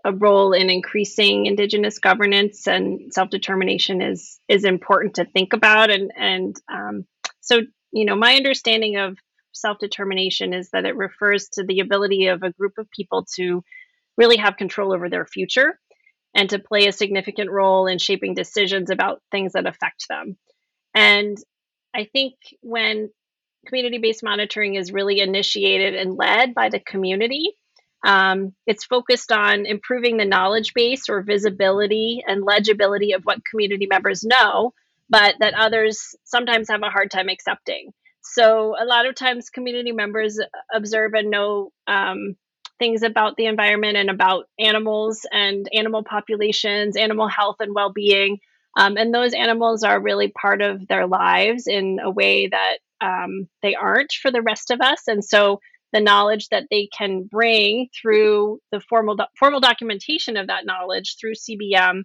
[0.04, 5.90] a role in increasing Indigenous governance and self determination is is important to think about.
[5.90, 7.06] And and um,
[7.40, 7.60] so,
[7.92, 9.18] you know, my understanding of
[9.52, 13.62] self determination is that it refers to the ability of a group of people to
[14.16, 15.78] really have control over their future
[16.34, 20.36] and to play a significant role in shaping decisions about things that affect them.
[20.94, 21.38] And
[21.94, 23.10] I think when
[23.66, 27.52] community based monitoring is really initiated and led by the community,
[28.04, 33.86] um, it's focused on improving the knowledge base or visibility and legibility of what community
[33.86, 34.72] members know,
[35.08, 37.92] but that others sometimes have a hard time accepting.
[38.22, 40.38] So, a lot of times, community members
[40.72, 42.36] observe and know um,
[42.78, 48.38] things about the environment and about animals and animal populations, animal health and well being.
[48.76, 53.48] Um, and those animals are really part of their lives in a way that um,
[53.62, 55.02] they aren't for the rest of us.
[55.08, 55.60] And so
[55.92, 61.16] the knowledge that they can bring through the formal do- formal documentation of that knowledge
[61.20, 62.02] through CBM,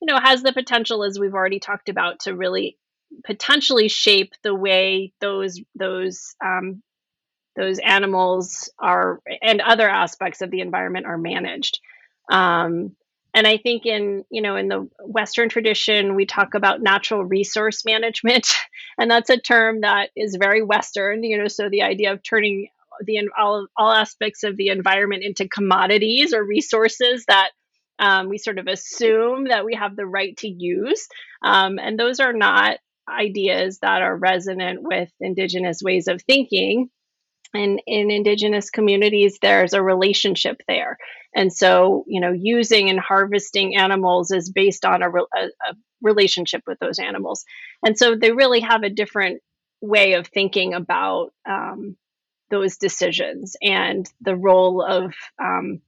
[0.00, 2.76] you know, has the potential, as we've already talked about, to really
[3.24, 6.82] potentially shape the way those those um,
[7.56, 11.80] those animals are and other aspects of the environment are managed.
[12.30, 12.94] Um,
[13.34, 17.84] and I think in you know in the Western tradition we talk about natural resource
[17.84, 18.52] management,
[18.98, 21.22] and that's a term that is very Western.
[21.22, 22.68] You know, so the idea of turning
[23.04, 27.50] the all all aspects of the environment into commodities or resources that
[27.98, 31.08] um, we sort of assume that we have the right to use,
[31.42, 32.78] um, and those are not
[33.08, 36.90] ideas that are resonant with indigenous ways of thinking.
[37.54, 40.98] And in indigenous communities there's a relationship there.
[41.34, 46.62] And so you know using and harvesting animals is based on a, a, a, relationship
[46.66, 47.44] with those animals.
[47.82, 49.40] And so they really have a different
[49.80, 51.96] way of thinking about um,
[52.50, 55.80] those decisions and the role of um,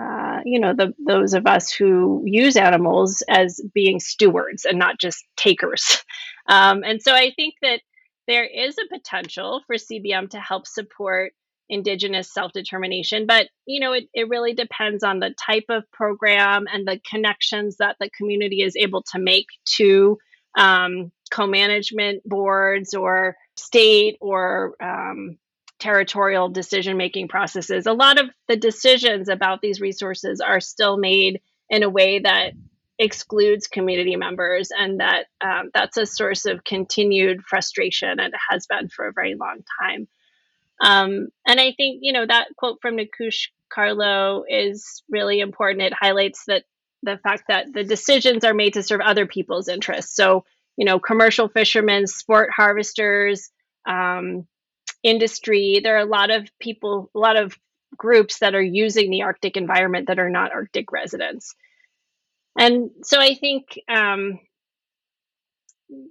[0.00, 4.98] uh, you know the, those of us who use animals as being stewards and not
[4.98, 6.04] just takers.
[6.48, 7.80] Um, and so i think that
[8.28, 11.32] there is a potential for CBM to help support
[11.68, 16.86] indigenous self-determination but you know it, it really depends on the type of program and
[16.86, 20.16] the connections that the community is able to make to
[20.56, 25.36] um, co-management boards or state or um,
[25.78, 31.40] territorial decision making processes a lot of the decisions about these resources are still made
[31.68, 32.52] in a way that
[32.98, 38.66] excludes community members, and that um, that's a source of continued frustration, and it has
[38.66, 40.08] been for a very long time.
[40.80, 45.82] Um, and I think you know that quote from Nikoosh Carlo is really important.
[45.82, 46.64] It highlights that
[47.02, 50.14] the fact that the decisions are made to serve other people's interests.
[50.14, 50.44] So
[50.76, 53.50] you know, commercial fishermen, sport harvesters,
[53.86, 54.46] um,
[55.02, 55.80] industry.
[55.82, 57.56] There are a lot of people, a lot of
[57.96, 61.54] groups that are using the Arctic environment that are not Arctic residents.
[62.58, 64.38] And so I think, um,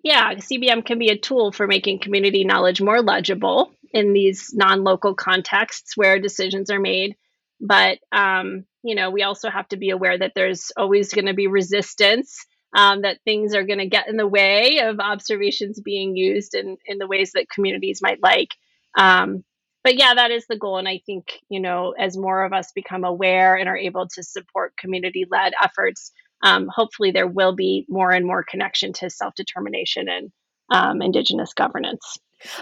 [0.03, 4.83] yeah, CBM can be a tool for making community knowledge more legible in these non
[4.83, 7.15] local contexts where decisions are made.
[7.59, 11.33] But, um, you know, we also have to be aware that there's always going to
[11.33, 16.15] be resistance, um, that things are going to get in the way of observations being
[16.15, 18.49] used in, in the ways that communities might like.
[18.97, 19.43] Um,
[19.83, 20.77] but yeah, that is the goal.
[20.77, 24.23] And I think, you know, as more of us become aware and are able to
[24.23, 29.35] support community led efforts, um, hopefully there will be more and more connection to self
[29.35, 30.31] determination and
[30.71, 32.17] um, Indigenous governance.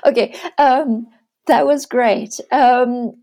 [0.06, 0.36] Okay.
[0.58, 1.08] Um,
[1.48, 2.40] that was great.
[2.52, 3.14] Um,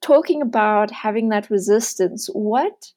[0.00, 2.92] talking about having that resistance, what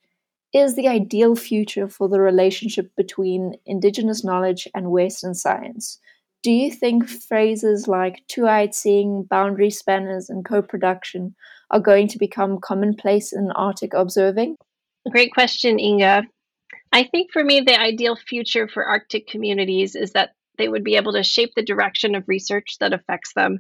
[0.53, 5.99] is the ideal future for the relationship between Indigenous knowledge and Western science?
[6.41, 11.35] Do you think phrases like two eyed seeing, boundary spanners, and co production
[11.69, 14.55] are going to become commonplace in Arctic observing?
[15.11, 16.23] Great question, Inga.
[16.91, 20.95] I think for me, the ideal future for Arctic communities is that they would be
[20.95, 23.59] able to shape the direction of research that affects them,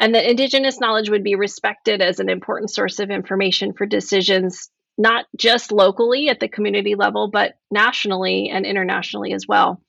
[0.00, 4.70] and that Indigenous knowledge would be respected as an important source of information for decisions,
[4.96, 9.80] not just locally at the community level, but nationally and internationally as well.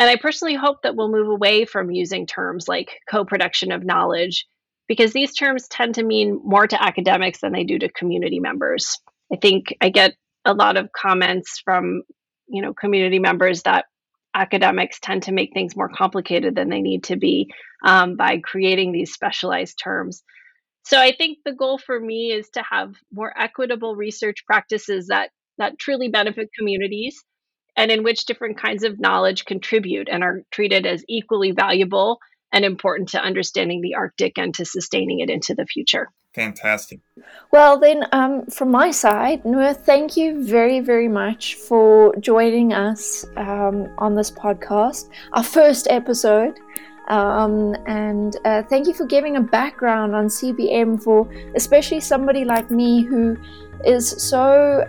[0.00, 3.84] And I personally hope that we'll move away from using terms like co production of
[3.84, 4.46] knowledge,
[4.88, 8.96] because these terms tend to mean more to academics than they do to community members.
[9.30, 10.14] I think I get
[10.46, 12.02] a lot of comments from
[12.48, 13.84] you know community members that
[14.34, 17.50] academics tend to make things more complicated than they need to be
[17.84, 20.22] um, by creating these specialized terms.
[20.86, 25.28] So I think the goal for me is to have more equitable research practices that
[25.58, 27.22] that truly benefit communities
[27.76, 32.18] and in which different kinds of knowledge contribute and are treated as equally valuable
[32.52, 36.08] and important to understanding the Arctic and to sustaining it into the future.
[36.34, 37.00] Fantastic.
[37.52, 43.24] Well, then, um, from my side, Noor, thank you very, very much for joining us
[43.36, 46.58] um, on this podcast, our first episode.
[47.08, 52.70] Um, and uh, thank you for giving a background on CBM for especially somebody like
[52.70, 53.36] me who
[53.84, 54.86] is so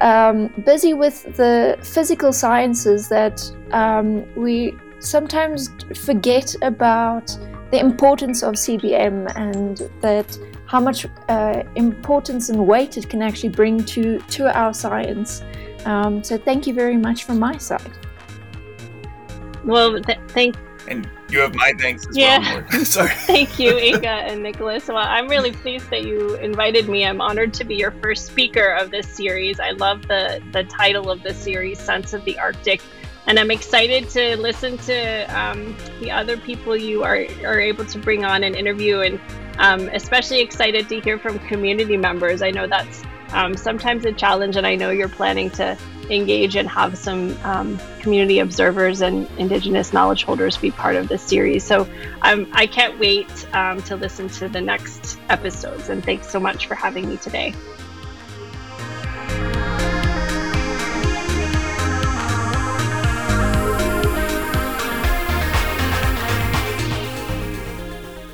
[0.00, 3.42] um, busy with the physical sciences that
[3.72, 7.36] um, we sometimes forget about
[7.70, 13.48] the importance of CBM and that how much uh, importance and weight it can actually
[13.48, 15.42] bring to to our science.
[15.84, 17.92] Um, so thank you very much from my side.
[19.64, 20.56] Well, th- thank.
[20.88, 22.62] And you have my thanks as Yeah.
[22.70, 22.84] well.
[22.84, 23.10] Sorry.
[23.10, 24.88] Thank you, Inga and Nicholas.
[24.88, 27.04] Well, I'm really pleased that you invited me.
[27.04, 29.58] I'm honored to be your first speaker of this series.
[29.60, 32.80] I love the the title of the series, "Sense of the Arctic,"
[33.26, 37.98] and I'm excited to listen to um, the other people you are are able to
[37.98, 39.20] bring on and interview, and
[39.58, 42.42] um, especially excited to hear from community members.
[42.42, 43.02] I know that's
[43.32, 45.76] um, sometimes a challenge, and I know you're planning to
[46.10, 51.22] engage and have some um, community observers and Indigenous knowledge holders be part of this
[51.22, 51.64] series.
[51.64, 51.88] So
[52.22, 55.88] um, I can't wait um, to listen to the next episodes.
[55.88, 57.54] And thanks so much for having me today.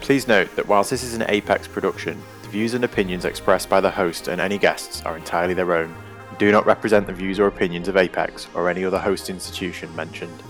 [0.01, 2.23] Please note that whilst this is an APECS production,
[2.53, 5.95] views and opinions expressed by the host and any guests are entirely their own
[6.29, 9.89] and do not represent the views or opinions of APECS or any other host institution
[9.97, 10.43] mentioned.